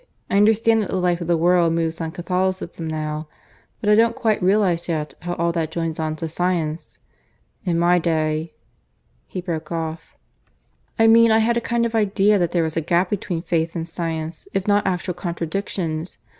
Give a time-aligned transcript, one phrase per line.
[0.31, 3.27] I understand that the life of the world moves on Catholicism now;
[3.79, 6.97] but I don't quite realize yet how all that joins on to Science.
[7.65, 8.51] In my day"
[9.27, 10.15] (he broke off)
[10.97, 13.75] "I mean I had a kind of idea that there was a gap between Faith
[13.75, 16.17] and Science if not actual contradictions.